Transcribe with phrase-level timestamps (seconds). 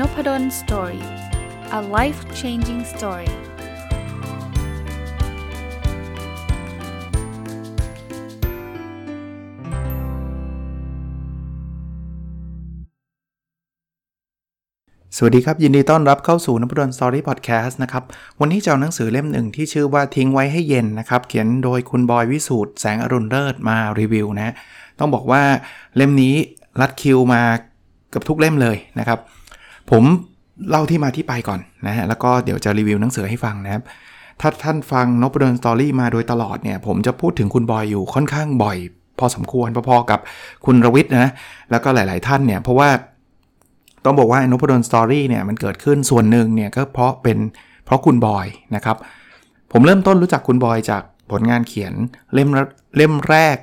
[0.00, 1.04] Nopadol Story
[1.78, 3.30] a life changing story
[15.16, 18.04] สวัสดีครับ ยินดีต้อนรับเข้าสู่นพดล Story พอดแคสต์นะครับ
[18.40, 24.54] วันนี้จะเอาหนังสือเล่มหนึ่งที่ชื่อว่าทิ้งไว้ให้เย็นนะครับ เขียนโดยคุณบอยวิสูตรแสงอรุณเลิศมารีวิวนะ
[24.98, 25.42] ต้องบอกว่า
[25.96, 26.34] เล่มนี้
[26.80, 27.42] รัดคิวมา
[28.14, 29.20] กับทุกเล่มเลยนะครับ
[29.90, 30.04] ผม
[30.70, 33.82] เล่าที่มาที่ไปก่อนนะฮะแล้วก็เดี๋ยวจะรีวิวหนังสือให้ฟังนะครับ
[34.40, 38.76] ถ้าท่านฟังนบดลสตอรี่มาโดยตลอดเนี่ยผมจะพูดถึงคุณบอยอยู่ค่อนข้างบ่อย
[39.18, 40.20] พอสมควรพอๆกับ
[40.66, 41.30] คุณรวิทย์นะ
[41.70, 42.88] แล้วก็หลาย ๆ ท่านเนี่ยเพราะว่า
[44.04, 47.38] ต้องบอกว่านพดลสตอรี่เนี่ยมันเกิดขึ้นส่วนหนึ่งเนี่ยก็เพราะเป็น
[47.84, 48.96] เพราะคุณบอยนะครับ
[49.72, 51.92] ผมเริ่มต้นรู้จักคุณบอยจากผลงานเขียน
[52.34, 52.48] เล่ม
[52.96, 53.56] เล่มแรก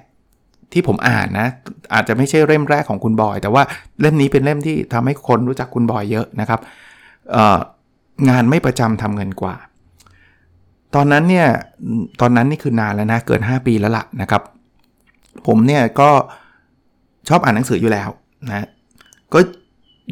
[0.73, 1.47] ที่ผมอ่านนะ
[1.93, 3.63] อาจจะไม่ใช่เล่มแรกของคุณบอย แต่ว่า
[4.01, 6.59] เล่มนี้เป็นเล่มที่ทำให้คนรู้จักคุณบอยเยอะนะครับ
[8.29, 9.55] งานไม่ประจำทำเงินกว่า
[10.95, 11.47] ตอนนั้นเนี่ย
[12.21, 14.41] ตอนนั้นนี่คือนานแล้วนะเกิน 5 ปีแล้วล่ะนะครับ
[15.47, 16.09] ผมเนี่ยก็
[17.29, 18.09] ชอบอ่านหนังสืออยู่แล้ว
[18.47, 18.67] นะ
[19.33, 19.39] ก็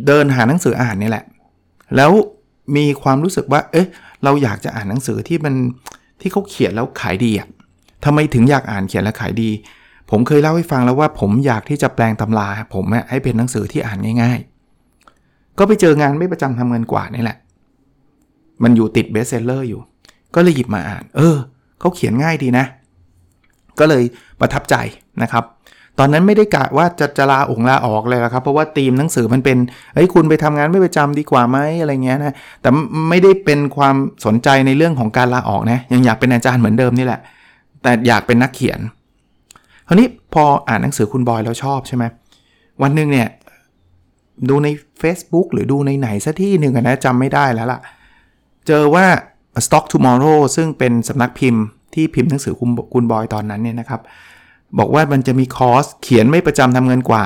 [0.08, 1.26] เดินหาหนังสืออ่านนี่แหละ
[1.96, 2.12] แล้ว
[2.76, 3.88] มีความรู้สึกว่า เอ๊ะ
[4.24, 5.54] เราอยากจะอ่านหนังสือที่มัน
[6.22, 7.48] ที่เขาเขียนแล้วขายดีอะ
[8.06, 9.50] ทำไมถึงอยากอ่านเขียนแล้วขายดี
[10.12, 14.40] ผมเคยเล่าให้ฟังแล้วว่าผมอยากที่จะแปลงตำราผมให้เป็นหนังสือที่อ่านง่าย
[14.98, 17.38] ๆ ก็ไปเจองานไม่ประจำทำเงินกว่านี่แหละ
[18.64, 19.82] มันอยู่ติด bestseller อยู่
[20.36, 21.38] ก็เลยหยิบมาอ่าน เออ
[21.80, 22.66] เขาเขียนง่ายดีนะ
[23.80, 24.04] ก็เลย
[24.40, 24.76] ประทับใจ
[25.22, 25.44] นะครับ
[26.00, 29.58] ตอนนั้นไม่ได้กะว่าจะจะลาองลาออกเลยครับ เพราะว่าธีมหนังสือมันเป็น
[29.94, 32.70] เฮ้ยคุณไปทำงานไม่ประจำดีกว่าไหมอะไรเงี้ยนะ แต่
[33.10, 37.20] ไม่ได้เป็นความสนใจในเรื่องของการลาออกนะ ยังอยากเป็นอาจารย์เหมือนเดิมนี่แหละ
[37.82, 38.80] แต่อยากเป็นนักเขียน
[39.92, 42.04] ราวนี้พออ่านหนังสือคุณบอยแล้วชอบใช่ไหม
[42.82, 43.28] วันหนึ่งเนี่ย
[44.50, 44.68] ดูใน
[45.02, 47.80] Facebook หรือดูในไหนสักที่หนึ่งนะจำไม่ได้แล้วล่ะ
[48.68, 49.06] เจอว่า
[49.66, 51.64] Stock Tomorrow ซึ่งเป็นสำนักพิมพ์
[51.94, 54.02] ที่พิมพ์หนังสือคุณคุณบอยตอนนั้นเนี่ยนะครับ
[54.80, 57.24] บอกว่ามันจะมีคอร์สเขียนไม่ประจำทำเงินกว่า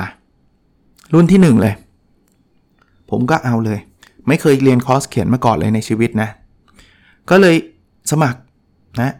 [1.14, 1.74] รุ่นที่ 1 เลย
[3.10, 3.78] ผมก็เอาเลย
[4.28, 6.28] ไม่เคยเรียนคอร์สเขียนมาก่อนเลยในชีวิตนะ
[7.30, 7.56] ก็เลย
[8.10, 8.40] สมัคร
[9.02, 9.12] นะ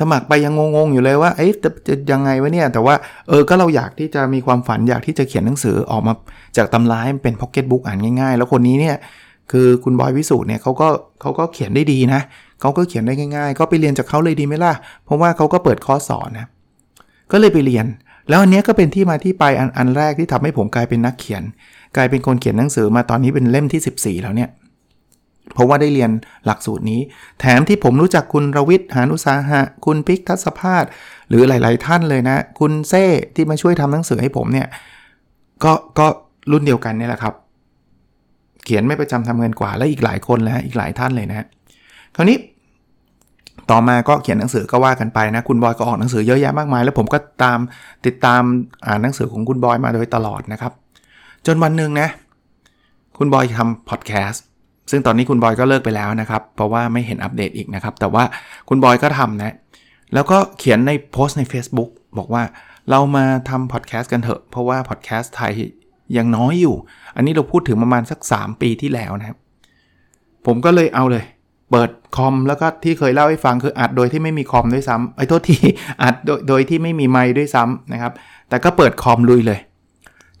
[0.00, 2.94] สมัครไปยังงงๆอยู่เลยว่าเอ๊ะจะจะยังไงวะเนี่ย แต่ว่า
[3.28, 6.12] เออก็เราอยากที่จะมีความฝันอยากที่จะเขียนหนังสือออกมา
[6.56, 8.96] จากตำราให้เป็นพ็อกเก็ตบุ๊กอ่านง่ายๆ แล้วคนนี้เนี่ย
[9.52, 10.88] คือคุณบอยวิสูตรเนี่ยเขาก็
[11.20, 12.20] เขาก็เขียนได้ดีนะ
[12.60, 14.72] เขาก็เขียนได้ง่ายๆ ก็ไปเรียนจากเขาเลยดีไหมล่ะ
[15.04, 16.46] เพราะว่าเขาก็เปิดคอร์สสอนนะ
[17.32, 17.86] ก็เลยไปเรียน
[18.28, 21.42] แล้วอันนี้ก็เป็นที่มาที่ไปอันอันแรกที่ทำให้ผมกลายเป็นนักเขียน
[21.96, 24.48] กลายเป็นคนเขียนหนังสือมาตอนนี้เป็นเล่มที่ 14 แล้วเนี่ย
[25.54, 26.10] เพราะว่าได้เรียน
[26.46, 27.00] หลักสูตรนี้
[27.40, 30.84] แถมที่ผมรู้จักคุณรวิทย์หานุสาหะ คุณพิกทัศพาส
[31.28, 33.04] หรือหลาย ๆ ท่านเลยนะ คุณเซ่
[33.34, 34.68] ที่มาช่วยทำหนังสือให้ผมเนี่ย
[35.64, 36.06] ก็ก็
[36.50, 37.34] รุ่นเดียวกันนี่แหละครับ
[38.64, 41.46] เขียนไม่ประจำทำเงินกว่าและอีกหลายคนแล้วอีกหลายท่านเลยนะ
[42.16, 42.36] คราวนี้
[43.70, 47.58] ต่อมาก็เขียนหนังสือก็ว่ากันไปนะ คุณบอยก็ออกหนังสือเยอะแยะมากมาย แล้วผมก็ตาม
[48.06, 48.42] ติดตาม
[48.86, 50.72] อ่านหนังสือของคุณบอยมาโดยตลอดนะครับ
[51.46, 52.08] จนวันหนึ่งนะ
[53.18, 54.44] คุณบอยทำพอดแคสต์
[54.90, 58.24] ซึ่งตอนนี้คุณบอยก็เลิกไปแล้วนะครับ เพราะว่าไม่เห็นอัปเดตอีกนะครับ แต่ว่า
[58.68, 59.54] คุณบอยก็ทำนะ
[60.14, 62.42] แล้วก็เขียนในโพสต์ใน Facebook บอกว่า
[62.90, 65.52] เรามาทำพอดแคสต์กันเถอะ เพราะว่าพอดแคสต์ไทย
[66.16, 66.76] ยังน้อยอยู่
[67.16, 69.38] อันนี้เราพูดถึงประมาณสัก 3 ปีที่แล้วนะครับ
[70.46, 71.24] ผมก็เลยเอาเลย
[71.70, 75.56] เปิดคอมแล้วก็ที่เคยเล่าให้ฟังคืออัดโดยที่ไม่มีคอมด้วยซ้ำไอ้โทษที
[76.02, 78.12] อัดโดยโดยที่ไม่มีไมค์ด้วยซ้ำนะครับ
[78.48, 79.60] แต่ก็เปิดคอมลุยเลย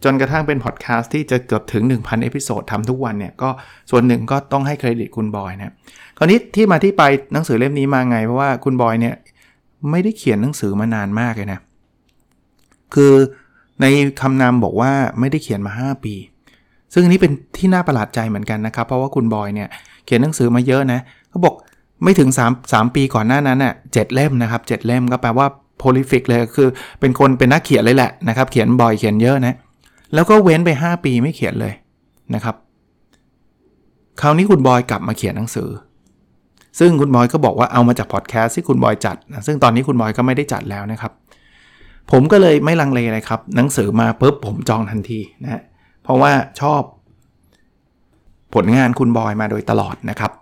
[0.04, 3.50] จนกระทั่งเป็นพอดแคสต์ที่จะเกือบถึง 1,000 episode ทำทุกวันเนี่ยก็
[3.90, 5.72] ส่วนหนึ่งก็ต้องให้เครดิตคุณบอยนะ
[6.18, 7.02] คราวนี้ที่มาที่ไป
[7.32, 9.14] หนังสือเล่มนี้มาไง เพราะว่าคุณบอยเนี่ย
[9.90, 11.60] ไม่ได้เขียนหนังสือมานานมากเลยนะ
[12.94, 13.12] คือ
[13.80, 13.86] ใน
[14.20, 16.14] คำนำบอกว่าไม่ได้เขียนมา 5 ปี
[16.94, 19.68] ซึ่งอันนี้เป็นที่น่าประหลาดใจเหมือนกันนะครับ เพราะว่าคุณบอยเนี่ย
[20.04, 21.54] เขียนหนังสือมาเยอะนะเขาบอก
[22.04, 25.46] ไม่ถึง 3 3 ปีก่อนหน้านั้นน่ะเเล่มนะครับ7เล่มก็แปลว่า
[25.78, 26.68] prolific เลยคือ
[27.00, 29.56] เป็นคนเป็นนักเขียนเลยแหละนะครับ เขียนบ่อยเขียนเยอะนะ
[30.14, 31.74] แล้วก็เว้นไป 5 ปีไม่เขียนเลย
[32.34, 32.56] นะครับ
[34.20, 35.68] คราวนี้คุณบอยกลับมาเขียนหนังสือ
[36.78, 41.12] ซึ่งคุณบอยก็บอกว่าเอามาจากพอดแคสต์ที่คุณบอยจัดนะซึ่งตอนนี้คุณบอยก็ไม่ได้จัดแล้วนะครับ
[42.12, 45.62] ผมก็เลยไม่ลังเลเลยครับ หนังสือมาปุ๊บผมจองทันทีนะ
[46.02, 46.82] เพราะว่าชอบ
[48.54, 50.32] ผลงานคุณบอยมาโดยตลอดนะครับ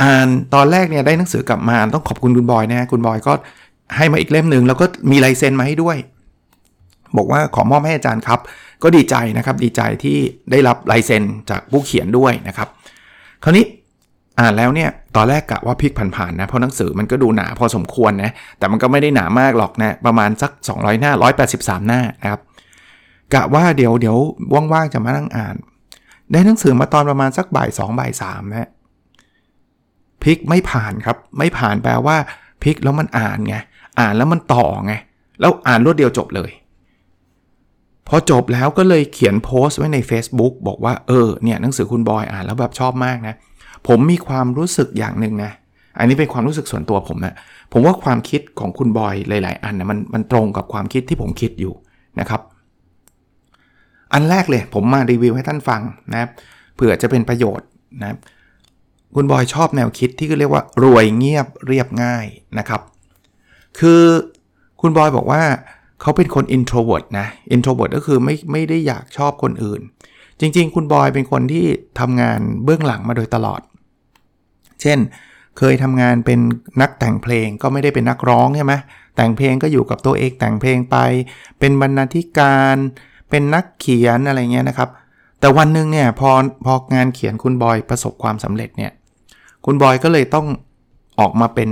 [0.00, 3.32] อ่านตอนแรกเนี่ยได้หนังสือกลับมาต้องขอบคุณคุณบอยนะคุณบอยก็
[3.96, 5.96] ให้มาอีกเล่มหนึ่งแล้วก็มีลายเซ็นมาให้ด้วย
[7.16, 8.40] บอกว่าขอมอบให้อาจารย์ครับ
[8.82, 10.16] ก็ดีใจนะครับดีใจที่
[10.50, 12.68] ได้รับลายเซ็นจากผู้เขียนด้วยนะครับ
[13.44, 13.64] คราวนี้
[14.40, 21.12] อ่านแล้วเนี่ยตอนแรกกะว่าพลิกผ่านๆนะเพราะหนังสือมันก็ดูหนาพอสมควรนะแต่มันก็ไม่ได้หนามากหรอกนะประมาณสัก 200 หน้า
[21.50, 22.40] 183 หน้านะครับ
[23.34, 24.16] กะว่าเดี๋ยวเดี๋ยว
[24.72, 25.56] ว่างๆจะมานั่งอ่าน
[26.32, 28.70] ได้หนังสือมาตอนประมาณสักบ่ายสองบ่ายสามนะ
[30.22, 32.16] พลิกไม่ผ่านครับ ไม่ผ่านแปลว่า
[32.62, 33.56] พลิกแล้วมันอ่านไง
[34.00, 34.92] อ่านแล้วมันต่อไง
[35.40, 36.50] แล้วอ่านรวดเดียวจบเลย
[38.12, 43.34] พอจบแล้วก็เลยเขียนโพสต์ไว้ใน Facebook บอกว่าเออเนี่ยหนังสือคุณบอยอ่านแล้วแบบชอบมากนะ
[43.88, 45.52] ผมมีความรู้สึกอย่างหนึ่งนะ
[45.98, 47.34] อันนี้เป็นความรู้สึกส่วนตัวผมนะ
[47.72, 51.74] ผมว่าความคิดของคุณบอยหลาย ๆ อันนะมันมันตรงกับความคิดที่ผมคิดอยู่
[52.20, 52.40] นะครับ
[54.12, 55.80] อันแรกเลยผมมารีวิวให้ท่านฟัง
[56.12, 56.28] นะ
[56.74, 57.68] เผื่อจะเป็นประโยชน์
[58.02, 58.16] นะ
[59.14, 62.26] คุณบอยชอบแนวคิดที่เรียกว่ารวยเงียบเรียบง่าย
[62.58, 62.80] นะครับ
[63.78, 64.02] คือ
[64.80, 65.42] คุณบอยบอกว่า
[66.00, 69.80] เขาเป็นคน introvert นะ introvert ก็คือไม่ไม่ได้อยากชอบคนอื่น
[70.40, 71.64] จริง ๆ คุณบอยเป็นคนที่
[72.00, 73.60] ทำงานเบื้องหลังมาโดยตลอด
[74.82, 74.98] เช่น
[75.58, 76.40] เคยทำงานเป็น
[76.80, 78.72] นักแต่งเพลงก็ไม่ได้เป็นนักร้องใช่ไหม
[79.16, 80.96] แต่งเพลงก็อยู่กับตัวเองแต่งเพลงไป
[81.58, 82.76] เป็นบรรณาธิการ
[83.30, 84.88] เป็นนักเขียนอะไรเงี้ยนะครับ
[85.40, 86.30] แต่วันหนึ่งเนี่ยพอ
[86.66, 88.92] พองานเขียนคุณบอยประสบความสำเร็จเนี่ย
[89.64, 90.46] คุณบอยก็เลยต้อง
[91.20, 91.68] ออกมาเป็น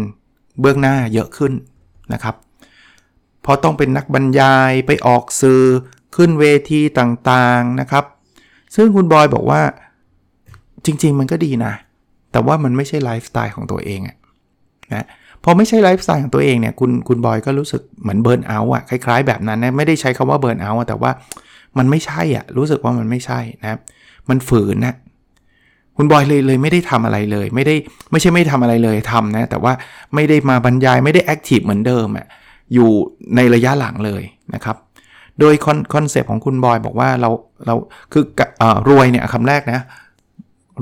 [0.61, 1.53] เบื้องหน้าเยอะขึ้น
[2.13, 2.35] นะครับ
[3.51, 5.63] พราะต้องเป็นนักบรรยายไปออกสื่อ
[6.17, 8.05] ขึ้นเวทีต่างๆนะครับ
[8.77, 9.61] ซึ่งคุณบอยบอกว่า
[10.85, 11.73] จริงๆมันก็ดีนะ
[12.33, 14.17] แต่ว่ามันไม่ใช่ไลฟ์สไตล์ของตัวเองอะ
[14.95, 15.07] นะ
[15.45, 21.11] พอไม่ใช่ไลฟ์สไตล์ของตัวเองเนี่ยคุณคุณบอยก็รู้สึกเหมือน burnout อะคล้ายๆแบบนั้นนะไม่ได้ใช้คำว่า burnout แต่ว่า
[21.79, 23.79] มันไม่ใช่อะรู้สึกว่ามันไม่ใช่นะ
[24.29, 24.95] มันฝืนนะ
[25.97, 27.75] คุณบอยเลยเลยไม่ได้ทำอะไรเลย ไม่ได้
[28.11, 29.73] ไม่ใช่ไม่ทำอะไรเลยทำนะแต่ว่า
[30.15, 32.27] ไม่ได้มาบรรยายไม่ได้ active เหมือนเดิมอะ
[32.75, 32.91] อยู่
[33.37, 34.23] ในระยะหลังเลย
[34.55, 34.77] นะครับ
[35.41, 35.55] โดย
[35.95, 37.31] คอนเซปต์ของคุณบอยบอกว่าเรา
[37.67, 37.75] เรา
[38.13, 38.25] คือ
[38.61, 39.81] อรวยเนี่ยคำแรกนะ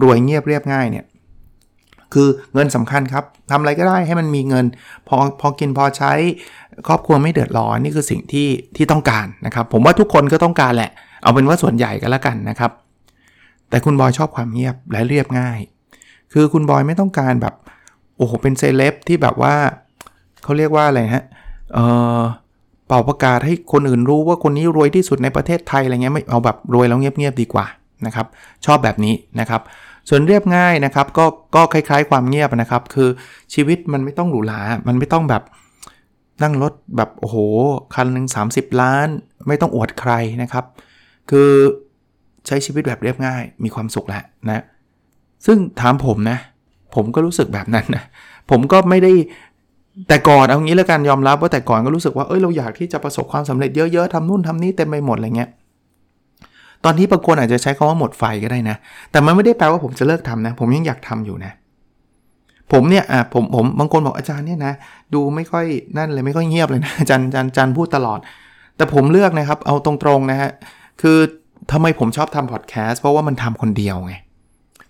[0.02, 1.04] รวยเงียบเรียบง่ายเนี่ย
[2.14, 4.64] คือเงินสำคัญครับทำอะไรก็ได้ให้มันมีเงิน
[5.08, 6.12] พอพอกินพอใช้
[6.86, 10.90] ครอบครัวไม่เดือดร้อนนี่คือสิ่งที่ที่ต้องการนะครับ ผมว่าทุกคนก็ต้องการแหละ
[11.22, 12.72] เอาเป็นว่าส่วนใหญ่ก็แล้วกันนะครับ
[13.70, 15.58] แต่คุณบอยชอบความเงียบและเรียบง่าย
[16.32, 17.54] คือคุณบอยไม่ต้องการแบบ
[18.16, 19.54] โอ้โหเป็นเซเลบที่แบบว่า
[20.42, 21.24] เขาเรียกว่าอะไรฮะ
[22.86, 27.66] เป่าประกาศให้คนอื่นรู้ว่าคนนี้รวยที่สุดในประเทศไทยอะไรเงี้ยไม่เอาแบบรวยแล้วเงียบๆดีกว่า
[28.06, 28.26] นะครับ
[28.66, 29.62] ชอบแบบนี้นะครับ
[30.08, 31.24] ส่วนเรียบง่ายนะครับก็
[31.54, 33.08] ก็คล้ายๆ ความเงียบนะครับ คือ
[33.54, 35.42] ชีวิตมันไม่ต้องหรูหรา มันไม่ต้องแบบ
[36.42, 37.36] นั่งรถแบบโอ้โห
[37.94, 39.08] คันหนึ่ง30 ล้าน
[39.48, 40.12] ไม่ต้องอวดใคร
[40.42, 40.64] นะครับ
[41.30, 41.50] คือ
[42.46, 44.64] ใช้ชีวิตแบบเรียบง่ายมีความสุขแหละนะ
[45.46, 46.38] ซึ่งถามผมนะ
[46.94, 48.04] ผมก็รู้สึกแบบนั้นนะ
[48.50, 49.12] ผมก็ไม่ได้
[50.08, 55.50] แต่ก่อนเอางี้แล้วกันยอมรับว่าแต่ก่อนก็รู้สึกว่าเอ้ยเราอยากที่จะประสบความสำเร็จเยอะๆทำนู่นทำนี่เต็มไปหมดอะไรเงี้ย
[56.84, 58.76] ตอนนี้บางคนอาจจะใช้คาว่าหมดไฟก็ได้นะ
[59.10, 61.52] แต่มันไม่ได้แปลว่าผมจะเลิกทำนะ ผมยังอยากทำอยู่นะ
[62.72, 64.72] ผมเนี่ยอะผมผมบางคนบอกอาจารย์เนี่ยนะ
[65.14, 65.66] ดูไม่ค่อย
[65.98, 68.18] นั่นเลยไม่ค่อยเงียบเลยนะอาจารย์อาจารย์อาจารย์พูดตลอด
[68.76, 70.50] แต่ผมเลือกนะครับ เอาตรงๆนะฮะ
[71.02, 71.18] คือ
[71.72, 74.14] ทำไมผมชอบทำพอดแคสต์เพราะว่ามันทำคนเดียวไง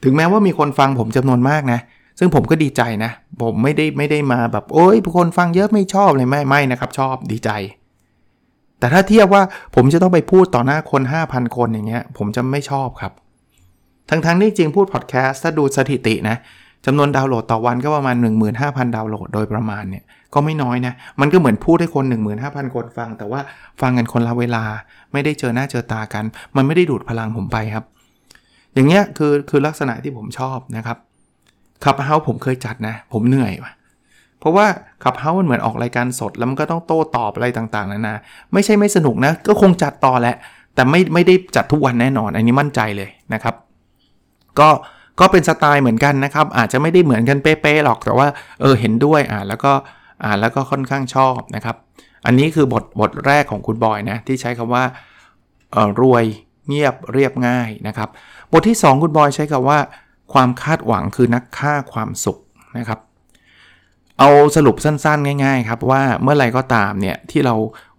[0.05, 1.81] ถึงแม้ว่ามีคนฟังผมจำนวนมากนะ
[2.19, 7.51] ซึ่งผมก็ดีใจนะ ผมไม่ได้ไม่ได้มาแบบโอ้ยผู้คนฟังเยอะไม่ชอบเลยไม่ไม่นะครับ ชอบดีใจ
[8.79, 9.43] แต่ถ้าเทียบว่า
[9.75, 13.13] ผมจะต้องไปพูดต่อหน้าคน 5,000 คนอย่างเงี้ย ผมจะไม่ชอบครับ
[14.11, 16.37] ทั้งทั้งที่จริงพูดพอดแคสต์ถ้าดูสถิตินะ
[16.87, 18.17] จำนวนดาวน์โหลดต่อวันก็ประมาณ
[18.57, 20.05] 15,000 ดาวน์โหลดโดยประมาณเนี่ย
[20.35, 22.05] ก็ไม่น้อยนะ มันก็เหมือนพูดให้คน
[22.41, 23.41] 15,000 คนฟัง แต่ว่า
[23.81, 24.63] ฟังกันคนละเวลา
[25.13, 26.25] ไม่ได้เจอหน้าเจอตากัน
[26.57, 27.85] มันไม่ได้ดูดพลังผมไปครับ
[28.75, 30.99] อย่างเงี้ยคือคือลักษณะที่ผมชอบนะครับ
[31.85, 33.73] ขับเฮาผมเคยจัดนะ ผมเหนื่อยว่ะ
[34.41, 34.67] เพราะว่า
[35.05, 38.15] ขับเฮามันเหมือนออกรายการสด แล้วมันก็ต้องโต้ตอบอะไรต่างๆนานา
[38.53, 40.37] ไม่ใช่ไม่สนุกนะ ก็คงจัดต่อแหละ
[40.75, 43.55] แต่ไม่ไม่ได้จัดทุกวันแน่นอน อันนี้มั่นใจเลยนะครับ
[44.59, 44.69] ก็
[45.21, 48.27] ก็เป็นสไตล์เหมือนกันนะครับ อาจจะไม่ได้เหมือนกันเป๊ะๆหรอกแต่ว่า
[48.61, 49.73] เออเห็นด้วยอ่าแล้วก็
[50.25, 51.77] อ่านแล้วก็ค่อนข้างชอบนะครับ
[52.27, 54.85] อันนี้คือบทบทแรกของคุณบอยนะที่ใช้คำว่า
[55.73, 56.25] เออรวย
[56.69, 58.09] เงียบเรียบง่ายนะครับ
[58.53, 59.79] บทที่ 2 คุณบอยใช้คำว่า
[60.33, 62.39] ความคาดหวังคือนักฆ่าความสุข
[62.79, 63.01] นะครับ
[64.19, 67.55] เอาสรุปสั้นๆ ง่าย ๆ ครับว่าเมื่อไรก็ตามเนี่ยที่เรา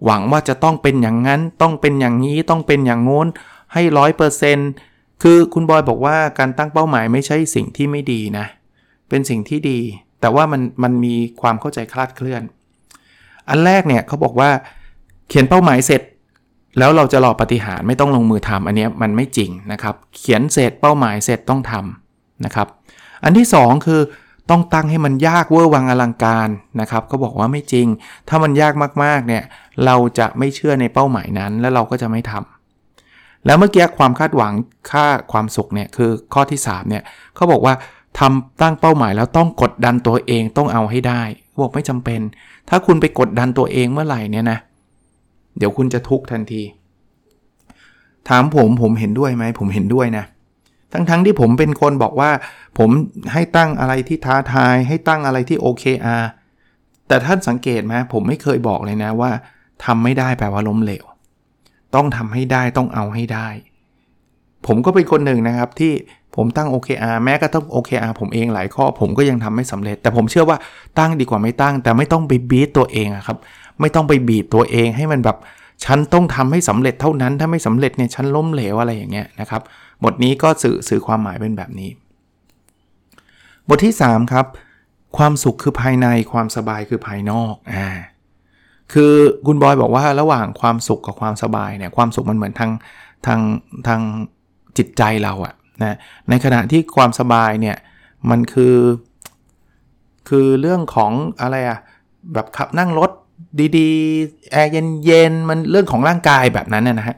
[0.06, 3.28] หวังว่าจะต้องเป็นอย่างนั้น ต้องเป็นอย่างนี้ต้องเป็นอย่างงน้น
[3.74, 4.70] ให้ร้อยเปอร์เซ็นต์
[5.24, 8.46] คือคุณบอยบอกว่าการตั้งเป้าหมายไม่ใช่สิ่งที่ไม่ดีนะ
[9.10, 9.80] เป็นสิ่งที่ดี
[10.22, 12.44] แต่ว่ามันมันมีความเข้าใจคลาดเคลื่อน
[13.50, 14.50] อันแรกเนี่ยเขาบอกว่า
[15.28, 16.02] เขียนเป้าหมายเสร็จ
[16.78, 22.07] แล้วเราจะรอปฏิหารไม่ต้องลงมือทำอันนี้มันไม่จริงนะครับ เขียนเสร็จเป้าหมายเสร็จต้องทำ
[22.46, 22.68] นะครับ
[23.24, 24.02] อันที่ 2 คือ
[24.50, 26.50] ต้องตั้งให้มันยากเวอร์วังอลังการ
[26.82, 27.88] นะครับเขาบอกว่าไม่จริง
[28.30, 29.44] ถ้ามันยากมากๆเนี่ย
[29.86, 34.54] เราจะไม่เชื่อในเป้าหมายนั้น แล้วเราก็จะไม่ทำแล้วเมื่อกี้ความคาดหวัง
[34.92, 37.04] ค่าความสุขเนี่ยคือข้อที่3เนี่ย
[37.36, 37.74] เขาบอกว่า
[38.20, 41.22] ทำตั้งเป้าหมายแล้วต้องกดดันตัวเองต้องเอาให้ได้
[41.62, 42.22] บอกไม่จำเป็น
[42.70, 44.60] ถ้าคุณไปกดดันตัวเองเมื่อไหร่เนี่ยนะ
[45.58, 46.62] เดี๋ยวคุณจะทุกข์ทันที
[48.30, 50.26] ถามผมผมเห็นด้วยไหมผมเห็นด้วยนะ
[50.94, 52.32] ทั้งๆทที่ผมเป็นคนบอกว่า
[52.78, 52.90] ผม
[53.34, 56.24] ให้ตั้งอะไรที่ท้าทาย ให้ตั้งอะไรที่ OKR
[57.08, 59.32] แต่ท่านสังเกตไหมผมไม่เคยบอกเลยนะว่า
[59.86, 61.06] ทำไม่ได้แปลว่าล้มเหลว
[61.96, 63.48] ต้องทำให้ได้ต้องเอาให้ได้
[64.68, 65.94] ผมก็เป็นคนหนึ่งนะครับที่
[66.36, 70.58] ผมตั้ง OKR แม้ก็ต้อง OKR ผมเองหลายข้อ ผมก็ยังทำไม่สำเร็จ แต่ผมเชื่อว่า
[71.00, 73.38] ตั้งดีกว่าไม่ตั้ง แต่ไม่ต้องไปบีตตัวเองครับ
[73.82, 75.38] ไม่ต้องไปบีบตัวเองให้มันแบบ
[75.86, 79.62] ฉันต้องทำให้สำเร็จเท่านั้นถ้าไม่สำเร็จเนี่ยฉันล้มเหลวอะไรอย่างเงี้ยนะครับ
[80.04, 81.90] บทนี้ก็สื่อสื่อความหมายเป็นแบบนี้
[83.70, 84.46] บทที่ 3 ครับ
[85.18, 87.88] ความสุขคือภายในความสบายคือภายนอกอ่า
[88.94, 89.14] คือ
[89.48, 92.72] คุณบอยบอกว่าระหว่างความสุขกับความสบายเนี่ยความสุขมันเหมือนทาง
[93.26, 93.40] ทาง
[93.88, 94.02] ทาง
[94.78, 95.98] จิตใจเราอะนะ
[96.30, 97.78] ในขณะที่ความสบายเนี่ย
[98.30, 98.76] มันคือ
[100.30, 101.12] คือเรื่องของ
[101.42, 101.80] อะไรอะ
[102.34, 103.12] แบบขับนั่งรถ
[103.78, 104.72] ดีๆแอร์
[105.06, 107.18] เย็นๆมันเรื่องของร่างกายแบบนั้นนะฮะ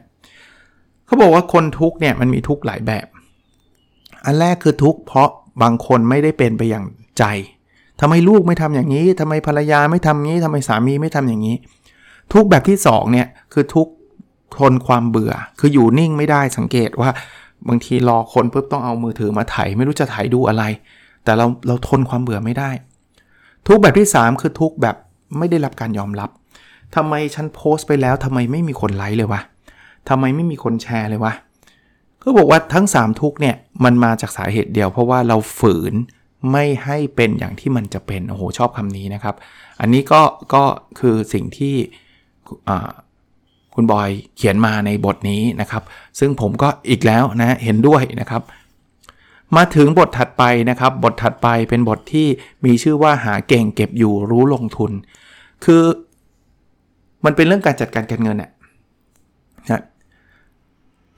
[1.10, 3.06] เขาบอกว่าคนทุกเนี่ยมันมีทุกหลายแบบ
[4.24, 5.28] อันแรกคือทุกเพราะ
[5.62, 6.84] บางคนไม่ได้เป็นไปอย่าง
[7.18, 7.24] ใจ
[8.00, 11.56] ทำไมลูกไม่ทำอย่างนี้ทำไมภรรยาไม่ทำอย่างนี้ทำไมสามีไม่ทำอย่างนี้
[12.32, 13.88] ทุกแบบที่2เนี่ยคือทุก
[14.58, 17.10] ทนความเบื่อ คืออยู่นิ่งไม่ได้สังเกตว่า
[17.68, 20.64] บางทีรอคนปุ๊บต้องเอามือถือมาถ่ายไม่รู้จะถ่ายดูอะไร
[21.24, 22.70] แต่เราเราทนความเบื่อไม่ได้
[23.66, 24.96] ทุกแบบที่ 3 คือทุกแบบ
[25.38, 26.30] ไม่ได้รับการยอมรับ
[26.94, 29.40] ทำไมฉันโพสต์ไปแล้วทำไมไม่มีคนไลค์เลยวะ
[30.08, 31.34] ทำไมไม่มีคนแชร์เลยวะ
[32.22, 35.94] ก็บอกว่าทั้ง 3 ทุกเนี่ยมันมาจากสาเหตุเดียว เพราะว่าเราฝืน
[36.52, 39.34] ไม่ให้เป็นอย่างที่มันจะเป็นโอ้โหชอบคำนี้นะครับ
[39.80, 40.22] อันนี้ก็
[40.54, 40.64] ก็
[40.98, 41.74] คือสิ่งที่
[43.74, 45.82] คุณบอยเขียนมาในบทนี้นะครับ
[46.18, 48.42] ซึ่งผมก็อีกแล้วนะเห็นด้วยนะครับ
[49.56, 52.26] มาถึงบทถัดไปนะครับ บทถัดไปเป็นบทที่
[52.64, 54.92] มีชื่อว่าหาเก่งเก็บอยู่รู้ลงทุน
[55.64, 55.82] คือ
[57.24, 58.50] มันเป็นเรื่องการจัดการการเงินเนี่ย
[59.70, 59.82] นะ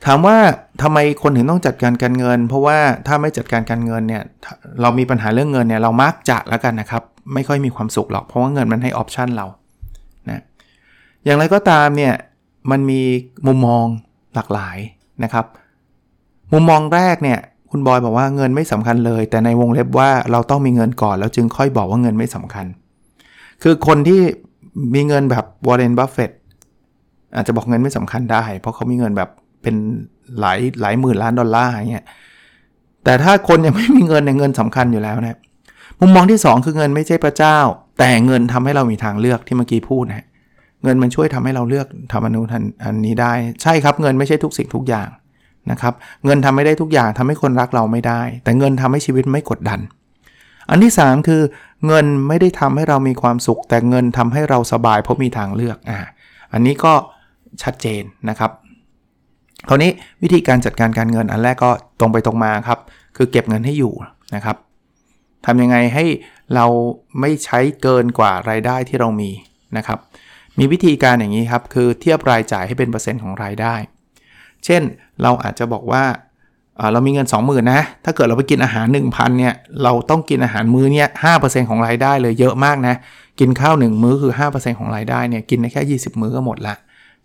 [0.07, 0.37] ถามว่า
[0.83, 4.23] ทำไมคนถึงต้องจัดการการเงิน เพราะว่าถ้าไม่จัดการการเงินเนี่ย
[4.81, 7.03] เรามีปัญหาเรื่องเงินเนี่ยเรามักจะแล้วกันนะครับ
[7.35, 9.47] ไม่ค่อยมีความสุขหรอก เพราะว่าเงินมันให้ออปชันเรา
[10.31, 10.43] นะ
[11.25, 12.15] อย่างไรก็ตามเนี่ย
[12.71, 13.01] มันมี
[13.47, 13.87] มุมมอง
[14.35, 14.79] หลากหลาย
[15.25, 15.47] นะครับ
[16.53, 17.39] มุมมองแรกเนี่ย
[17.71, 22.67] คุณบอยบอกว่าเงินไม่สำคัญเลย แต่ในวงเล็บว่าเราต้องมีเงินก่อน แล้วจึงค่อยบอกว่าเงินไม่สำคัญ
[23.63, 24.21] คือคนที่
[24.95, 26.31] มีเงินแบบวอร์เรนบัฟเฟต
[27.35, 29.31] อาจจะบอกเงินไม่สำคัญได้ เพราะเขามีเงินแบบ
[29.63, 29.75] เป็น
[30.41, 32.07] หลายหลายหมื่นล้านดอลลาร์อย่างเงี้ย
[33.05, 35.39] แต่ถ้าคนยังไม่มีเงินในเงินสำคัญอยู่แล้วนะ
[36.01, 37.59] มุมมองที่ 2 คือเงินไม่ใช่พระเจ้า
[37.99, 40.27] แต่เงินทำให้เรามีทางเลือกที่เมื่อกี้พูดนะ
[40.85, 45.09] เงินมันช่วยทำให้เราเลือกทำอันนู้นอันนี้ได้ ใช่ครับเงินไม่ใช่ทุกสิ่งทุกอย่าง
[45.71, 49.81] นะครับเงินทำไม่ได้ทุกอย่างทำให้คนรักเราไม่ได้ แต่เงินทำให้ชีวิตไม่กดดัน
[50.71, 51.43] อันที่ 3 คือ
[51.87, 55.99] เงินไม่ได้ทำให้เรามีความสุข แต่เงินทำให้เราสบายเพราะมีทางเลือกอ่า
[56.53, 56.93] อันนี้ก็
[57.63, 58.51] ชัดเจนนะครับ
[59.69, 59.91] คราวนี้
[60.23, 62.79] วิธีการจัดการการเงินอันแรกก็ตรงไปตรงมาครับ
[63.17, 63.93] คือเก็บเงินให้อยู่
[64.35, 64.57] นะครับ
[65.47, 66.05] ทำยังไงให้
[66.55, 66.67] เรา
[67.21, 69.31] ไม่ใช้เกินกว่ารายได้ที่เรามี
[69.77, 69.99] นะครับ
[70.59, 73.75] มีวิธีการอย่างนี้ครับ คือเทียบรายจ่ายให้เป็นเปอร์เซ็นต์ของรายได้
[74.65, 74.83] เช่น
[75.23, 76.05] เราอาจจะบอกว่า
[76.93, 81.31] เรามีเงิน 20,000นะ ถ้าเกิดเราไปกินอาหาร 1,000เนี่ย เราต้องกินอาหารมื้อเนี่ยห้
[81.69, 82.95] ของรายได้เลยเยอะมากนะ
[83.41, 86.75] กินข้าว 1 มื้อคือ 5%ของรายได้เนี่ย กินได้แค่ 20 มื้อก็หมดละ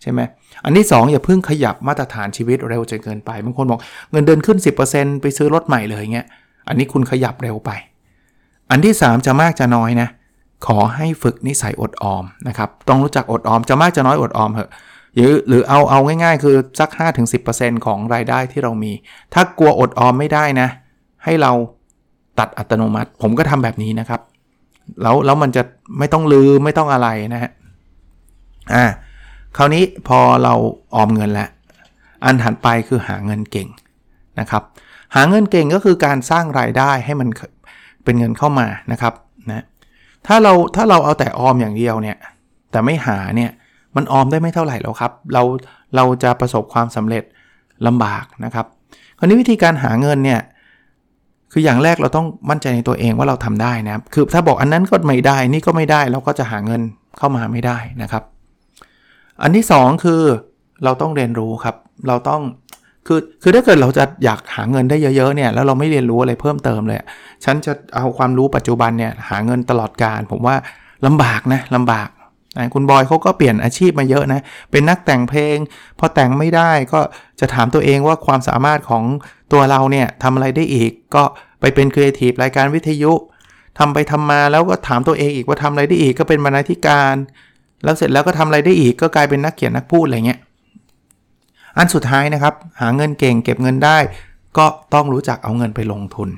[0.02, 0.20] ใช่ไหม
[0.64, 3.80] อันที่ 2 อย่าเพิ่งขยับมาตรฐานชีวิตเร็วจนเกินไปบางคนบอก
[4.12, 4.58] เงินเดือนขึ้น
[4.90, 6.28] 10%ไปซื้อรถใหม่เลยเงี้ย
[6.68, 7.72] อันนี้คุณขยับเร็วไป
[8.72, 10.10] อันที่ 3 จะมากจะน้อยนะ
[10.66, 14.72] ขอให้ฝึกนิสัยอดออมนะครับต้องรู้จักอดออมจะมากจะน้อยอดออมเถอะ
[15.16, 16.90] หรือหรือเอาเอาง่ายๆ คือสัก
[17.38, 18.92] 5-10%ของรายได้ที่เรามี
[19.34, 20.70] ถ้ากลัวอดออมไม่ได้นะ
[21.24, 21.52] ให้เรา
[22.40, 24.22] ตัดอัตโนมัติ ผมก็ทำแบบนี้นะครับ
[25.02, 25.64] แล้วแล้วมันจะ
[26.00, 27.52] ไม่ต้องลืมไม่ต้องอะไรนะฮะ
[28.74, 28.86] อ่า
[29.58, 30.54] คราวนี้พอเรา
[30.96, 31.50] ออมเงินแล้ว
[32.26, 33.68] อันถัดไปคือหาเงินเก่ง
[34.40, 34.64] นะครับ
[35.16, 37.30] หาเงินเก่งก็คือการสร้างรายได้ให้มัน
[38.04, 39.14] เป็นเงินเข้ามานะครับ
[39.50, 39.64] นะ
[40.28, 42.18] ถ้าเราถ้าเราเอาแต่ออมอย่างเดียวเนี่ย
[42.72, 43.52] แต่ไม่หาเนี่ย
[43.96, 45.44] มันออมได้ไม่เท่าไหร่แล้วครับ เรา
[45.96, 47.24] เราจะประสบความสำเร็จ
[47.88, 48.66] ลำบากนะครับ
[49.18, 50.42] คราวนี้วิธีการหาเงินเนี่ย
[51.52, 56.82] คืออย่างแรกเราต้องมั่นใจในตัวเองว่าเราทำได้นะครับ คือถ้าบอกอันนั้นก็ไม่ได้นี่ก็ไม่ได้เราก็จะหาเงิน
[57.18, 58.24] เข้ามาไม่ได้นะครับ
[59.42, 60.22] อันที่ 2 คือ
[60.84, 61.76] เราต้องเรียนรู้ครับ
[62.08, 62.42] เราต้อง
[63.08, 66.98] คือคือถ้าเกิดเราจะอยากหาเงินได้เยอะๆเนี่ยแล้วเราไม่เรียนรู้อะไรเพิ่มเติมเลย
[67.46, 70.56] ฉันจะเอาความรู้ปัจจุบันเนี่ยหาเงินตลอดการผมว่า
[71.06, 72.10] ลำบากนะลำบาก
[72.58, 74.42] นะคุณบอยเขาก็เปลี่ยนอาชีพมาเยอะนะ
[74.72, 75.58] เป็นนักแต่งเพลง
[76.00, 77.00] พอแต่งไม่ได้ก็
[77.40, 79.04] จะถามตัวเองว่าความสามารถของ
[79.54, 81.24] ตัวเราเนี่ยทำอะไรได้อีก ก็
[81.60, 83.14] ไปเป็นครีเอทีฟรายการวิทยุ
[83.80, 87.16] ทำไปทำมาแล้วก็ถามตัวเองอีกว่าทำอะไรได้อีกก็เป็นบรรณาธิการ
[87.84, 90.40] แล้วเสร็จแล้วก็ทำอะไรได้อีกก็กลายเป็นนักเขียนนักพูดอะไรเงี้ย
[91.78, 93.98] อันสุดท้ายนะครับ หาเงินเก่งเก็บเงินได้
[94.58, 96.30] ก็ต้องรู้จักเอาเงินไปลงทุน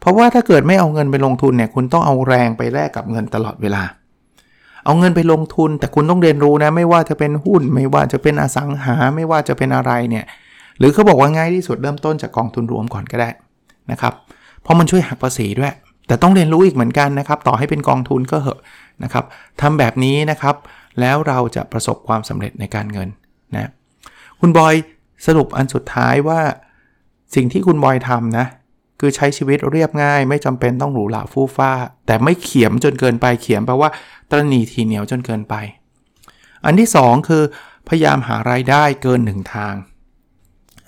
[0.00, 3.82] เพราะว่าถ้าเกิดไม่เอาเงินไปลงทุนเนี่ยคุณต้องเอาแรงไปแลกกับเงินตลอดเวลา
[4.84, 10.24] เอาเงินไปลงทุน แต่คุณต้องเรียนรู้นะไม่ว่าจะเป็นหุ้น ไม่ว่าจะเป็นอสังหาไม่ว่าจะเป็นอะไรเนี่ย
[10.78, 13.30] หรือเขาบอกว่าง่ายที่สุดเริ่มต้นจากกองทุนรวมก่อนก็ได้
[13.90, 14.12] นะครับ
[14.62, 15.72] เพราะมันช่วยหักภาษีด้วย
[16.06, 18.58] แต่ต้องเรียนรู้อีกเหมือนกันนะครับ ต่อให้เป็นกองทุนก็เหอะ
[19.04, 19.24] นะครับ
[19.60, 20.56] ทำแบบนี้นะครับ
[21.00, 23.08] แล้วเราจะประสบความสำเร็จในการเงิน
[23.54, 23.70] นะ
[24.40, 24.74] คุณบอย
[25.26, 26.40] สรุปอันสุดท้ายว่า
[27.34, 28.46] สิ่งที่คุณบอยทำนะ
[29.00, 31.70] คือใช้ชีวิตเรียบง่าย ไม่จำเป็นต้องหรูหราฟู่ฟ้า
[32.06, 33.90] แต่ไม่เขียมจนเกินไปเขียมแปลว่า
[34.30, 35.54] ตรณีทีเหนียวจนเกินไป
[36.64, 37.42] อันที่ 2 คือ
[37.88, 39.74] พยายามหารายได้เกินหนึ่งทาง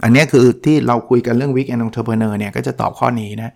[0.03, 3.53] อันนี้คือที่เราคุยกันเรื่อง Weekend Entrepreneur เนี่ยก็จะตอบข้อนี้นะ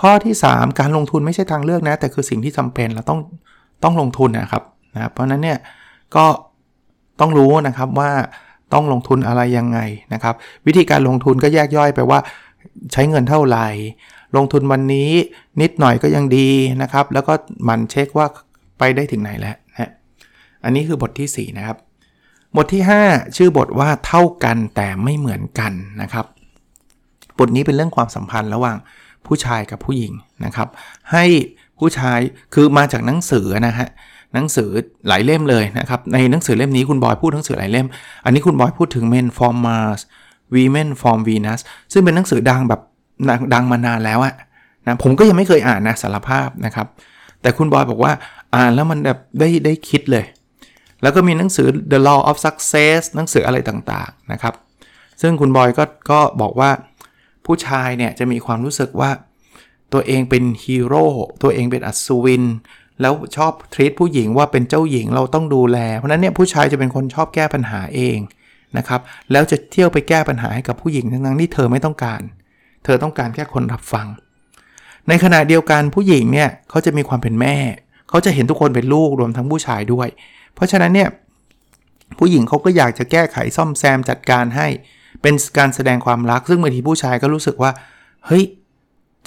[0.00, 3.20] ข้อที่ 3 การลงทุนไม่ใช่ทางเลือกนะ แต่คือสิ่งที่จำเป็นเราต้อง
[3.82, 4.62] ต้องลงทุนนะครับ
[4.94, 5.58] นะเพราะนั้นเนี่ย
[6.16, 6.24] ก็
[7.20, 8.10] ต้องรู้นะครับว่า
[8.72, 9.78] ต้องลงทุนอะไรยังไง
[10.14, 10.34] นะครับ
[10.66, 12.18] วิธีการลงทุนก็แยกย่อยไปว่า
[12.92, 13.68] ใช้เงินเท่าไหร่
[14.36, 15.10] ลงทุนวันนี้
[15.62, 16.48] นิดหน่อยก็ยังดี
[16.82, 17.32] นะครับ แล้วก็
[17.68, 18.26] มันเช็คว่า
[18.78, 19.90] ไปได้ถึงไหนแล้วนะ
[20.64, 21.76] อันนี้คือบทที่ 4 นะครับ
[22.56, 26.26] บทที่ 5 ชื่อบทว่าเท่ากันแต่ไม่เหมือนกันนะครับ
[27.38, 28.76] บทนี้เป็นเรื่องความสัมพันธ์ระหว่าง
[29.26, 30.12] ผู้ชายกับผู้หญิง
[30.44, 30.68] นะครับ
[31.12, 31.24] ให้
[31.78, 32.18] ผู้ชาย
[32.54, 33.88] คือมาจากหนังสือนะฮะ
[34.34, 34.68] หนังสือ
[35.08, 37.86] หลายเล่มเลยนะครับ ในหนังสือเล่มนี้คุณบอยพูดหนังสือหลายเล่ม
[38.24, 40.00] อันนี้คุณบอยพูดถึง Men from Mars
[40.54, 41.60] Women from Venus
[41.92, 42.80] ซึ่งเป็นหนังสือดังแบบ
[43.54, 44.34] ดังมานานแล้วอะ
[44.86, 46.86] นะผมก็ยังไม่เคยอ่านนะสารภาพนะครับ
[47.40, 48.12] แต่คุณบอยบอกว่า
[48.54, 50.24] อ่านแล้วมันแบบได้ได้คิดเลย
[51.02, 54.54] แล้วก็มีหนังสือ The Law of Success หนังสืออะไรต่างๆนะครับ
[55.20, 56.70] ซึ่งคุณบอยก็ก็บอกว่า
[57.46, 59.10] ผู้ชายเนี่ยจะมีความรู้สึกว่า
[59.92, 61.04] ตัวเองเป็นฮีโร่
[61.42, 62.44] ตัวเองเป็นอัศวิน
[63.00, 68.18] แล้วชอบทรีตผู้หญิงว่าเป็นเจ้าหญิงเราต้องดูแล เพราะนั้นเนี่ยผู้ชายจะเป็นคนชอบแก้ปัญหาเอง
[68.78, 69.00] นะครับ
[69.32, 72.20] แล้วจะเที่ยวไปแก้ปัญหาให้กับผู้หญิงทั้งๆที่เธอไม่ต้องการ
[72.84, 74.06] เธอต้องการแค่คนรับฟัง
[75.08, 77.56] ในขณะเดียวกันผู้หญิงเนี่ยเขาจะมีความเป็นแม่
[78.08, 80.08] เขาจะเห็นทุกคนเป็นลูกรวมทั้งผู้ชายด้วย
[80.54, 81.08] เพราะฉะนั้นเนี่ย
[82.18, 84.68] ผู้หญิงเขาก็อยากจะแก้ไขซ่อมแซมจัดการให้
[85.22, 87.70] เป็นการแสดงความรัก ซึ่งบางทีผู้ชายก็รู้สึกว่า
[88.26, 88.44] เฮ้ย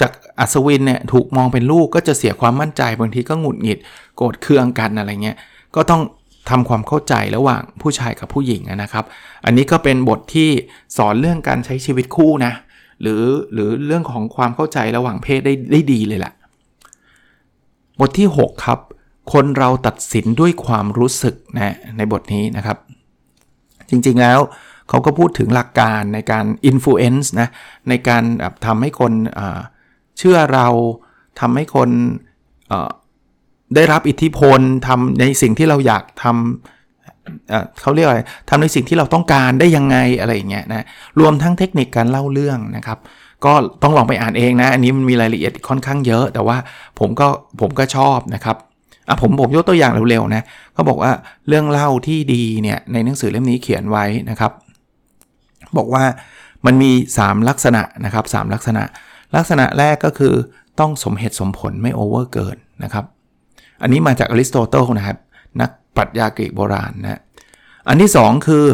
[0.02, 3.80] จากอัศวินเนี่ยถูกมองเป็นลูกก็จะเสียความมั่นใจบางทีก็หงุดหงิด
[4.16, 5.38] โกรธเคืองกันอะไรเงี้ย
[5.76, 6.02] ก็ต้อง
[6.50, 9.06] ทำความเข้าใจระหว่างผู้ชายกับผู้หญิงนะครับ
[9.46, 10.50] อันนี้ก็เป็นบทที่
[10.98, 12.54] สอนเรื่องการใช้ชีวิตคู่นะ
[13.02, 16.34] หรือหรือเรื่องของความเข้าใจระหว่างเพศได้ได้ดีเลยแหละ
[18.00, 18.80] บทที่ 6 ครับ
[19.34, 22.78] คนเราตัดสินด้วยความรู้สึกนะในบทนี้นะครับ
[23.90, 24.40] จริงๆแล้ว
[24.90, 27.50] เขาก็พูดถึงหลักการในการ influence นะ
[27.90, 28.24] ในการ
[28.66, 29.14] ทำให้คน
[30.20, 30.68] เชื่อเรา
[31.40, 31.90] ทำให้คน
[33.76, 40.86] ได้รับอิทธิพลทำในสิ่งที่เราอยากทำเขาเรียกอะไรทำในสิ่งที่เราต้องการได้ยังไงอะไรอย่างเงี้ยนะ
[41.20, 43.00] รวมทั้งเทคนิคการเล่าเรื่องนะครับ
[43.46, 43.54] ก็
[43.84, 46.58] ต้องลองไปอ่านเองนะ อันนี้มันมีรายละเอียดค่อนข้างเยอะ แต่ว่า
[47.00, 47.28] ผมก็
[47.62, 48.58] ผมก็ชอบนะครับ
[49.08, 51.12] อะผมผมยกตัวอย่างเร็วๆนะเขาบอกว่า
[51.48, 54.52] เรื่องเล่าที่ดีเนี่ยในหนังสือเล่มนี้เขียนไว้นะครับ
[55.78, 56.04] บอกว่า
[56.66, 58.84] มันมี 3 ลักษณะนะครับ3ลักษณะ
[59.36, 60.34] ลักษณะแรกก็คือ
[60.80, 63.06] ต้องสมเหตุสมผลไม่ over เกินนะครับ
[63.82, 65.18] อันนี้มาจากอริสโตเติลนะครับ
[65.62, 67.20] นักปรัชญากรีกโบราณนะ
[67.88, 68.66] อันที่ 2 คือ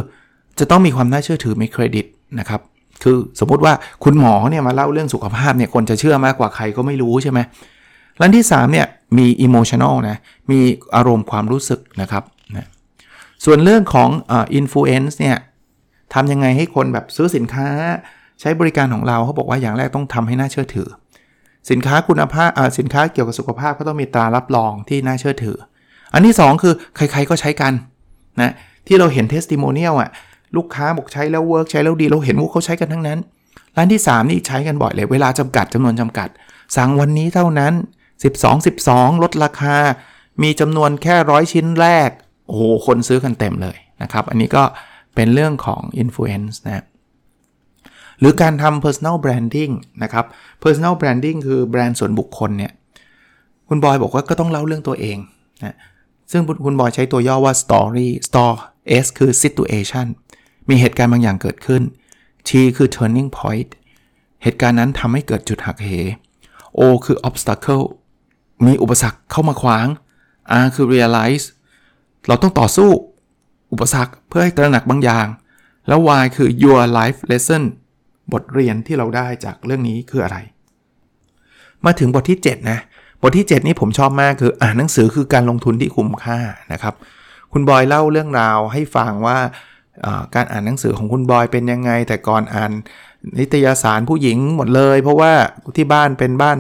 [0.59, 2.05] จะต้องมีความน่าเชื่อถือมีเครดิต
[2.39, 2.61] นะครับ
[3.03, 7.39] คือสมมุติว่าคุณหมอเนี่ยมาเล่าเรื่องสุขภาพเนี่ยคนจะเชื่อมากกว่าใครก็ไม่รู้ใช่ไหม
[8.21, 8.87] อันที่3เนี่ย
[9.17, 10.17] มี emotional นะ
[10.51, 10.59] มี
[10.95, 12.23] อารมณ์ความรู้สึกนะครับ
[12.55, 12.67] นะ
[13.45, 14.09] ส่วนเรื่องของ
[14.55, 15.37] influence เนี่ย
[16.13, 17.67] ทำยังไงให้คนแบบซื้อสินค้า
[18.39, 20.87] ใช้บริการของเราเขาบอกว่าอย่างแรกต้องทำให้น่าเชื่อถือ
[21.71, 25.57] สินค้าคุณภาพสินค้าเกี่ยวกับสุขภาพก็ต้องมีตรารับรองที่น่าเชื่อถือ
[26.13, 27.73] อันที่ 2 คือใครๆก็ใช้กัน
[28.41, 28.51] นะ
[28.87, 30.09] ที่เราเห็น testimonial อะ
[30.55, 33.19] ลูกค้าบอกใช้แล้ว work ใช้แล้วดีเราเห็นว่าเขาใช้กันทั้งนั้น
[33.75, 36.29] อันที่ 3 นี่ใช้กันบ่อยเลย เวลาจำกัดจำนวนจำกัด
[36.75, 37.73] สั่งวันนี้เท่านั้น
[38.23, 39.77] 12 12 ลดราคา
[40.43, 42.09] มีจำนวนแค่ร้อยชิ้นแรก
[42.47, 44.63] โอ้โห คนซื้อกันเต็มเลยนะครับ อันนี้ก็
[45.15, 46.83] เป็นเรื่องของ Influence นะ
[48.19, 49.73] หรือการทำ personal branding
[50.03, 50.25] นะครับ
[50.63, 52.71] personal branding คือแบรนด์ส่วนบุคคลเนี่ย
[53.69, 55.17] คุณบอยบอกว่าก็ต้องเล่าเรื่องตัวเอง
[55.63, 55.75] นะ
[56.31, 58.57] ซึ่งคุณบอยใช้ตัวย่อว่า story store
[59.03, 60.07] s คือ situation
[60.69, 61.81] มีเหตุการณ์บางอย่างเกิดขึ้น
[62.47, 63.69] t คือ turning point
[64.43, 65.89] เหตุการณ์นั้นทำให้เกิดจุดหักเห
[66.77, 67.83] o คือ obstacle
[68.65, 69.87] มีอุปสรรคเข้ามาขวาง
[70.63, 71.45] r คือ realize
[72.27, 72.89] เราต้องต่อสู้
[73.71, 75.27] อุปสรรคเพื่อให้ตระหนักบางอย่าง
[75.87, 77.63] แล้ว y คือ your life lesson
[78.33, 80.37] บทเรียนที่เราได้จากเรื่องนี้คืออะไร
[81.85, 82.79] มาถึงบทที่ 7 นะ
[83.21, 86.39] บทที่ 7 นี้ผมชอบมากคืออ่านหนังสือคือการลงทุนที่คุ้มค่า
[86.73, 86.93] นะครับ
[87.51, 89.39] คุณบอยเล่าเรื่องราวให้ฟังว่า
[90.35, 92.71] การอ่านหนังสือของคุณบอยเป็นยังไง แต่ก่อนอ่าน
[93.39, 95.33] นิตยสารผู้หญิงหมดเลย เพราะว่า
[95.77, 96.57] ที่บ้านเป็นบ้าน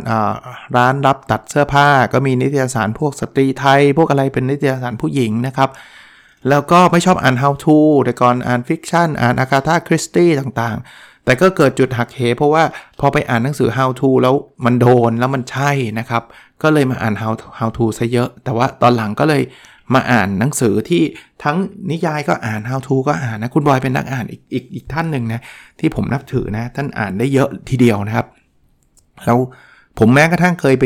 [0.77, 5.69] ร้านรับตัดเสื้อผ้า ก็มีนิตยสารพวกสตรีไทย พวกอะไรเป็นนิตยสารผู้หญิงนะครับ
[6.49, 12.63] แล้วก็ไม่ชอบอ่าน how to แต่ก่อนอ่าน fiction อ่านอากาธาคริสตี้ต่างๆ แต่ก็เกิดจุดหักเหเพราะว่า
[12.99, 14.35] พอไปอ่านหนังสือ how to แล้ว
[14.65, 16.23] มันโดนแล้วมันใช่นะครับ
[16.63, 19.41] ก็เลยมาอ่าน how how to ซะเยอะ แต่ว่าตอนหลังก็เลย
[19.93, 21.03] มาอ่านหนังสือที่
[21.43, 21.57] ทั้ง
[21.91, 25.41] นิยายก็อ่าน how to ก็อ่านนะ คุณบอยเป็นนักอ่านอีกอีกอีกท่านหนึ่งนะ
[25.79, 28.25] ที่ผมนับถือนะ ท่านอ่านได้เยอะทีเดียวนะครับ
[29.25, 29.37] แล้ว
[29.99, 30.85] ผมแม้กระทั่งเคยไป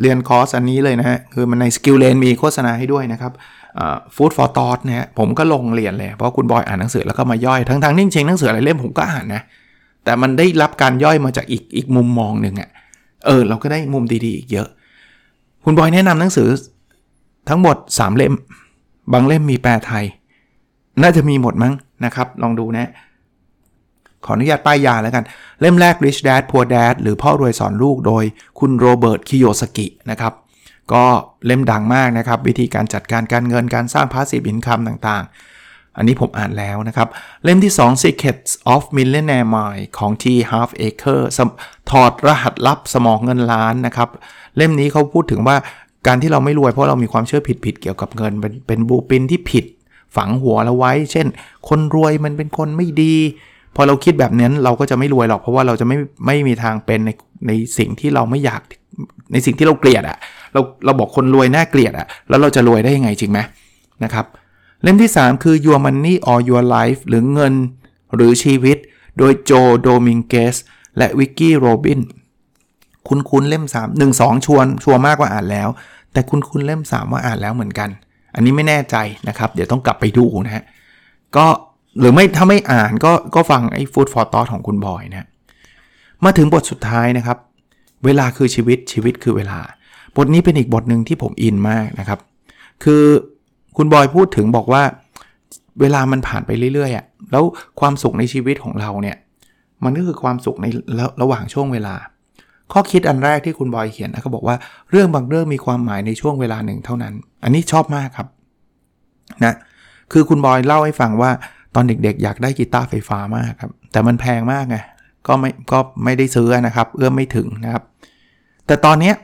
[0.00, 3.32] เรียนคอร์สอันนี้เลยนะฮะ คือมันใน SkillLane มีโฆษณาให้ด้วยนะครับ
[4.14, 9.42] Food for Thought เนี่ยผมก็ลงเรียนเลย เพราะคุณบอยอ่านหนังสือแล้วก็มาย่อย ทั้งทั้งนิ่งเชงหนังสืออะไรเล่มผมก็อ่านนะ
[10.04, 12.70] แต่มันได้รับการย่อยมาจากอีกอีกมุมมองหนึ่งอะ่ะ
[13.26, 14.68] เออ เราก็ได้มุมดีๆอีกเยอะ
[15.64, 16.48] คุณบอยแนะนำหนังสือ
[17.48, 18.34] ทั้งหมด 3 เล่ม
[19.12, 20.04] บางเล่มมีแปลไทย
[21.02, 22.90] น่าจะมีหมดมั้งนะครับ ลองดูนะ
[24.24, 25.24] ขออนุญาตป้ายยาแล้วกัน
[25.60, 28.24] เล่มแรก Rich Dad Poor Dad หรือพ่อรวยสอนลูกโดย
[28.58, 30.32] คุณโรเบิร์ตคิโยสกินะครับ
[30.92, 31.04] ก็
[31.46, 35.49] เล่มดังมากนะครับ วิธีการจัดการการเงินการสร้าง passive income ต่างๆ
[36.00, 37.08] อันนี้ผมอ่านแล้วนะครับ
[37.44, 41.22] เล่มที่ 2 Secrets of Millionaire Mind ของ T Half Acre
[41.90, 44.08] ถอดรหัสลับสมองเงินล้านนะครับ
[44.56, 45.56] เล่มนี้เขาพูดถึงว่า
[46.06, 49.64] การที่เราไม่รวยเพราะเรามีความเชื่อผิดๆเกี่ยวกับเงิน เป็นเป็นบูปินที่ผิด
[50.16, 51.26] ฝังหัวเราไว้ เช่น
[51.68, 53.14] คนรวยมันเป็นคนไม่ดี
[53.76, 57.10] พอเราคิดแบบนั้นเราก็จะไม่รวยหรอกเพราะว่าเราจะไม่ไม่มีทางเป็นใน
[57.46, 58.60] ในสิ่งที่เราไม่อยาก
[59.32, 60.18] ในสิ่งที่เราเกลียดอะ
[60.52, 63.38] เราเราบอกคนรวยน่าเกลียดอะแล้วเราจะรวยได้ยังไงจริงไหม
[64.04, 64.26] นะครับ
[64.82, 67.54] เล่มที่ 3 คือ Your Money or Your Life หรือเงิน
[68.14, 68.78] หรือชีวิต
[69.18, 70.56] โดยโจโดมิงเกส
[70.98, 72.00] และวิกกี้โรบิน
[73.08, 75.68] คุณคุณเล่ม 3 1 2 ชวนชัวร์มากว่าอ่านแล้ว
[76.12, 77.88] แต่คุณคุณเล่ม 3 ว่าอ่านแล้วเหมือนกัน
[78.34, 78.96] อันนี้ไม่แน่ใจ
[79.28, 80.64] นะครับ เดี๋ยวต้องกลับไปดูนะฮะ
[81.36, 81.46] ก็
[81.98, 85.28] หรือไม่ถ้าไม่อ่านก็ก็ฟังไอ้ฟู้ดฟอร์ตอของคุณบอยนะ
[86.24, 87.38] มาถึงบทสุดท้ายนะครับ
[88.04, 89.58] เวลาคือชีวิตชีวิตคือเวลา
[90.16, 92.18] บทนี้เป็นอีกบทหนึ่งที่ผมอินมากนะครับ
[92.84, 93.04] คือ
[93.76, 94.82] คุณบอยพูดถึงบอกว่า
[95.80, 97.44] เวลามันผ่านไปเรื่อยๆอะ่ะแล้ว
[97.80, 99.16] ความสุขในชีวิตของเราเนี่ย
[99.84, 100.66] มันก็คือความสุขใน
[101.22, 101.94] ระหว่างช่วงเวลา
[102.72, 104.56] ข้อคิดอันแรกที่คุณบอยเขียนนะเขาบอกว่า
[104.90, 108.28] เรื่องบางเรื่องมีความหมายในช่วงเวลาหนึ่งเท่านั้น อันนี้ชอบมากครับ
[109.44, 109.54] นะ
[110.12, 111.30] คือคุณบอยเล่าให้ฟังว่า
[111.74, 114.76] ตอนเด็กๆ อยากได้กีตาร์ไฟฟ้ามากครับ แต่มันแพงมากไง
[115.26, 117.82] ก็ไม่ก็ไม่ได้ซื้อนะครับ เอื้อมไม่ถึงนะครับ
[118.66, 119.14] แต่ตอนเนี้ย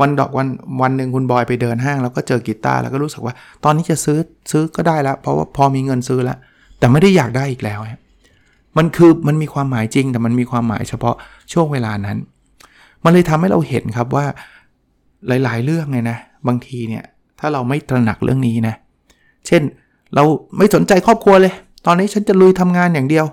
[0.00, 0.48] วันดอกวัน
[0.82, 3.34] วันหนึ่งคุณบอยไปเดินห้างแล้วก็เจอกีตาร์แล้วก็รู้สึกว่า
[3.64, 4.18] ตอนนี้จะซื้อ
[4.50, 6.38] ซื้อก็ได้แล้ว เพราะว่าพอมีเงินซื้อแล้ว
[6.78, 7.80] แต่ไม่ได้อยากได้อีกแล้ว
[8.78, 11.16] มันคือมันมีความหมายจริง แต่มันมีความหมายเฉพาะ
[11.52, 12.18] ช่วงเวลานั้น
[13.04, 14.26] มันเลยทำให้เราเห็นครับว่า
[15.28, 17.04] หลาย ๆ เรื่องไงนะบางทีเนี่ย
[17.40, 18.74] ถ้าเราไม่ตระหนักเรื่องนี้นะ
[19.46, 19.62] เช่น
[20.14, 20.24] เรา
[20.58, 21.52] ไม่สนใจครอบครัวเลย
[21.86, 23.26] ตอนนี้ฉันจะลุยทำงานอย่างเดียว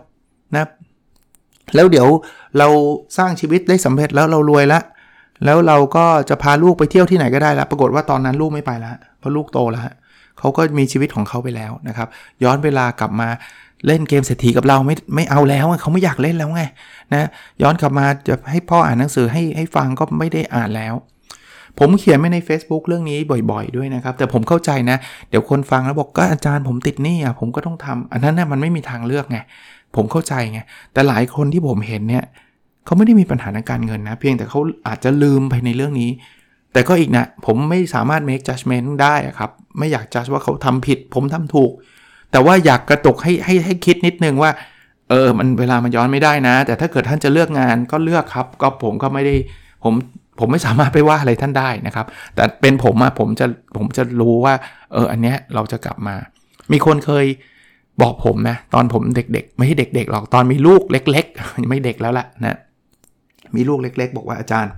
[0.55, 0.65] นะ
[1.75, 2.07] แล้วเดี๋ยว
[2.57, 2.67] เรา
[3.17, 4.79] สร้างชีวิตได้สำเร็จแล้วเรารวยละ
[5.43, 9.83] แล้วเราก็จะพาลูกไปเที่ยวที่ไหนก็ได้แล้วปรากฏว่าตอนนั้นลูกไม่ไปแล้วเพราะลูกโตแล้ว
[10.39, 12.07] เขาก็มีชีวิตของเขาไปแล้วนะครับ
[12.43, 13.29] ย้อนเวลากลับมา
[13.87, 16.63] เล่นเกมเศรษฐีกับเราไม่ไม่เอาแล้วเขาไม่อยากเล่นแล้วไง
[17.13, 17.27] นะ
[17.61, 20.93] ย้อนกลับมาจะให้พ่ออ่านหนังสือให้ให้ฟังก็ไม่ได้อ่านแล้ว
[21.79, 23.17] ผมเขียนไว้ใน Facebook เรื่องนี้
[23.51, 24.97] บ่อยๆ ด้วยนะครับ แต่ผมเข้าใจนะ
[25.29, 29.37] เดี๋ยวคนฟังแล้วบอกก็อาจารย์ผมติดหนี้อะผมก็ต้องทำอันนั้นนะ่ะมันไม่มีทางเลือกไง
[29.95, 30.59] ผมเข้าใจไง
[30.93, 32.23] แต่หลายคนที่ผมเห็นเนี่ย
[32.85, 36.11] เขาไม่ได้มีปัญหาในการเงินนะ เพียงแต่เขาอาจจะลืมไปในเรื่องนี้
[36.73, 41.71] แต่ก็อีกนะ ผมไม่สามารถ make judgment ได้ครับ ไม่อยาก judge ว่าเขาทำผิด ผมทำถูก
[42.31, 44.51] แต่ว่าอยากกระตุกให้ให้ให้คิดนิดนึงว่า
[45.09, 49.35] เออ มันเวลามันย้อนไม่ได้นะ แต่ถ้าเกิดท่านจะเลือกงานก็เลือกครับ ก็ผมก็ไม่ได้
[49.83, 49.93] ผม
[50.39, 53.45] ผมไม่สามารถไปว่าอะไรท่านได้นะครับ แต่เป็นผมอะผมจะ
[53.77, 54.53] ผมจะรู้ว่า
[54.93, 56.15] เอออันเนี้ยเราจะกลับมา
[56.71, 57.25] มีคนเคย
[58.01, 62.57] บอกผมนะ ตอนผมเด็กๆ ไม่ใช่เด็กๆหรอกตอนมีลูกเล็กๆ ไม่เด็กแล้วแหละนะ
[63.55, 64.71] มีลูกเล็ก ๆ บอกว่าอาจารย์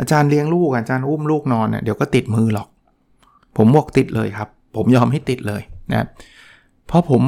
[0.00, 2.68] อาจารย์เลี้ยงลูกอาจารย์อุ้มลูกนอนเน่ยเดี๋ยวก็ติดมือหรอก
[3.56, 6.06] ผมบอกติดเลยครับ ผมยอมให้ติดเลยนะ
[6.86, 7.22] เพราะผม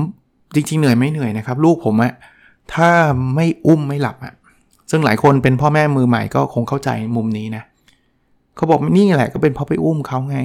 [0.55, 2.13] จริง ๆ เหนื่อยไม่เหนื่อยนะครับ ลูกผมอะ
[2.75, 2.91] ถ้า
[3.35, 4.35] ไม่อุ้มไม่หลับอะ
[4.91, 7.63] ซึ่งหลายคนเป็นพ่อแม่มือใหม่ก็คงเข้าใจมุมนี้นะ
[8.57, 10.39] เขาบอกนี่แหละก็เป็นเพราะไปอุ้มเขาไง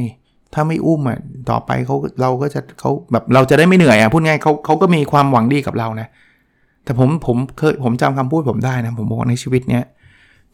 [0.53, 6.07] ถ้าไม่อุ้มอะต่อไปเขาเราก็จะเขาแบบเราจะได้ไม่เหนื่อยอะพูดง่ายเขาเขาก็มีความหวังดีกับเรานะ
[6.83, 9.83] แต่ผมผมเคยผมจำคำพูดผมได้นะผมบอกในชีวิตเนี้ย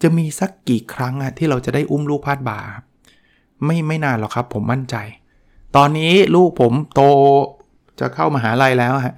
[0.02, 2.60] จะมีสักกี่ครั้งอะที่เราจะได้อุ้มลูกพาดบ่า
[3.66, 4.96] ไม่ไม่นานหรอกครับ ผมมั่นใจ
[5.76, 7.02] ตอนนี้ลูกผมโต
[8.00, 9.16] จะเข้ามาหาลัยแล้วฮะ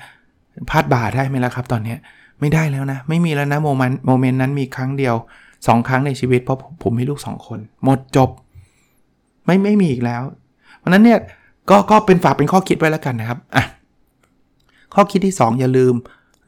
[0.69, 1.95] พาดบ่าได้ไหมล่ะครับ ตอนนี้
[2.39, 5.15] ไม่ได้แล้วนะ ไม่มีแล้วนะโมเมนต์โมเมนต์นั้นมีครั้งเดียว
[5.51, 8.29] 2 ครั้งในชีวิตเพราะผมมีลูก 2 คน หมดจบ
[9.45, 10.21] ไม่ไม่มีอีกแล้ว
[10.77, 11.19] เพราะนั้นเนี่ย
[11.69, 13.65] ก็ก็เป็นฝากเป็นข้อคิดไว้แล้วกันนะครับอะ
[14.93, 15.93] ข้อคิดที่ 2 อย่าลืม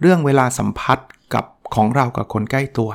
[0.01, 0.99] เรื่องเวลาสัมผัส
[1.33, 2.89] กับของเรากับคนใกล้ตัว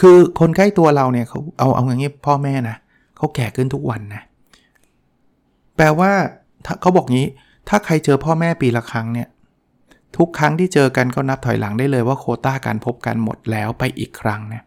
[0.00, 2.76] คือคนใกล้ตัวเราเนี่ยเขาเอาเอาอย่างนี้พ่อแม่นะ
[3.16, 4.22] เขาแก่ขึ้นทุกวันนะ
[5.76, 6.10] แปลว่า
[6.80, 7.26] เขาบอกงี้
[7.68, 9.28] ถ้าใครเจอพ่อแม่ปีละครั้งเนี่ย
[10.16, 14.62] ทุกครั้งที่เจอกันก็นับถอยหลังได้เลยว่าโคต้าการพบกันหมดแล้วไปอีกครั้งนะ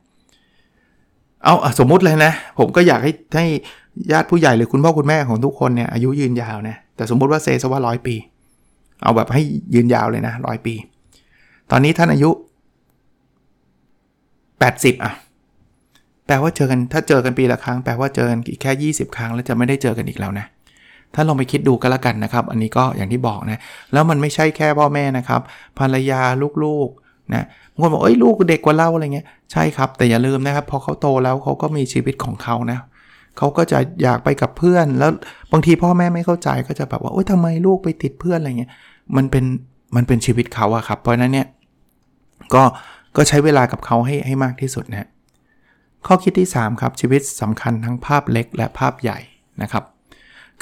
[1.44, 3.46] เอาสมมุติเลยนะ ผมก็อยากให้ให้
[4.12, 8.16] ญาติผู้ใหญ่หรือคุณพ่อคุณแม่ของทุกคนเนี่ยอายุยืนยาวนะแต่สมมุติว่าเซซว่าร้อยปี
[9.04, 9.42] เอาแบบให้
[9.74, 10.74] ยืนยาวเลยนะร้อยปี
[11.72, 12.30] ตอนนี้ท่านอายุ
[14.42, 15.14] 80 อะ
[16.26, 20.46] แปลว่าเจอกันถ้าเจอกันปีละครั้ง แปลว่าเจอกันอีกแค่ 20 ครั้ง แล้วจะไม่ได้เจอกันอีกแล้วนะ
[21.16, 23.60] ถ้าลองไปคิดดูก็แล้วกันนะครับ อันนี้ก็อย่างที่บอกนะ
[23.94, 25.42] แล้วมันไม่ใช่แค่พ่อแม่นะครับ
[25.80, 26.22] ภรรยา
[26.64, 32.80] ลูกๆนะบางคนบอกเอ้ยลูกเด็กกว่าเราอะไรเงี้ย ใช่ครับ แต่อย่าลืมนะครับ พอเขาโตแล้วเขาก็มีชีวิตของเขานะ
[33.38, 35.12] เขาก็จะอยากไปกับเพื่อน แล้ว
[35.52, 38.72] บางทีพ่อแม่ไม่เข้าใจก็จะแบบว่าโอ๊ยทำไมลูกไปติดเพื่อนอะไรเงี้ย
[39.16, 39.46] มันเป็น
[39.96, 41.48] มันเป็นชีวิตเขาอะครับ เพราะนั้นเนี่ย
[42.56, 42.64] ก็
[43.16, 45.10] ก็ใช้เวลากับเขาให้ให้มากที่สุดนะ
[46.08, 49.20] ข้อคิดที่ 3 ครับชีวิตสำคัญทั้งภาพเล็กและภาพใหญ่
[49.62, 49.84] นะครับ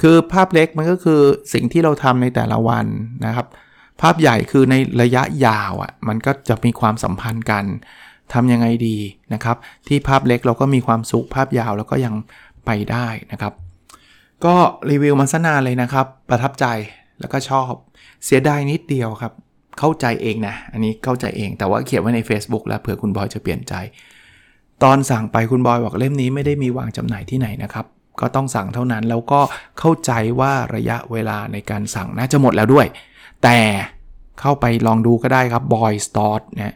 [0.00, 1.20] คือภาพเล็กมันก็คือ
[1.52, 2.86] สิ่งที่เราทำในแต่ละวัน
[3.26, 3.46] นะครับ
[4.00, 7.64] ภาพใหญ่คือในระยะยาวอะ่ะมันก็จะมีความสัมพันธ์กัน
[8.32, 8.96] ทำยังไงดี
[9.34, 9.56] นะครับ
[9.88, 12.14] ที่ภาพเล็กเราก็มีความสุขภาพยาวแล้วก็ยัง
[12.66, 13.52] ไปได้นะครับ
[14.44, 14.54] ก็
[14.90, 16.66] รีวิวมาสนานเลยนะครับ ประทับใจ
[17.20, 17.70] แล้วก็ชอบ
[18.24, 19.32] เสียดายนิดเดียวครับ
[19.80, 23.74] เข้าใจเองนะ อันนี้เข้าใจเอง แต่ว่าเขียนไว้ใน Facebook แล้วเผื่อคุณบอยจะเปลี่ยนใจ
[24.82, 27.86] ตอนสั่งไปคุณบอยบอกเล่มนี้ไม่ได้มีวางจำหน่ายที่ไหนนะครับ
[28.20, 29.40] ก็ต้องสั่งเท่านั้นแล้วก็
[29.78, 32.86] เข้าใจว่าระยะเวลาในการสั่งน่าจะหมดแล้วด้วย
[33.42, 33.58] แต่
[34.40, 36.74] เข้าไปลองดูก็ได้ครับ Boy Store เนี่ย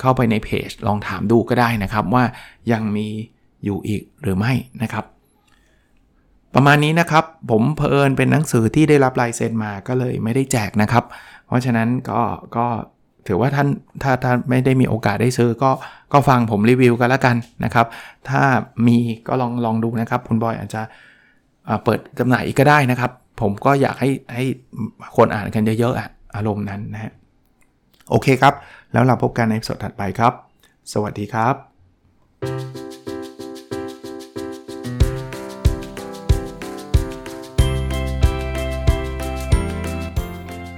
[0.00, 2.24] เข้าไปในเพจลองถามดูก็ได้นะครับว่า
[2.72, 3.08] ยังมี
[3.64, 4.52] อยู่อีกหรือไม่
[4.82, 5.04] นะครับ
[6.54, 11.04] ประมาณนี้นะครับ ผมเพอิญเป็นหนังสือที่ได้รับลายเซ็นมาก็เลยไม่ได้แจกนะครับ
[11.46, 12.20] เพราะฉะนั้นก็
[12.56, 12.66] ก็
[13.26, 13.68] ถือว่าท่าน
[14.02, 15.70] ถ้าท่านไม่ได้มีโอกาสได้ซื้อก็
[16.12, 17.86] ก็ฟังผมรีวิวกันแล้วกันนะครับ
[18.30, 18.42] ถ้า
[18.86, 20.82] มีก็ลองลองดูนะครับ คุณบอยอาจจะ
[21.84, 23.10] เปิดจำหน่ายอีกก็ได้นะครับ
[23.40, 24.44] ผมก็อยากให้ให้
[25.16, 27.12] คนอ่านกันเยอะๆอารมณ์นั้นนะฮะ
[28.10, 28.54] โอเคครับ
[28.92, 30.32] แล้วเราพบกันในสดถัดไปครับ
[30.92, 32.81] สวัสดีครับ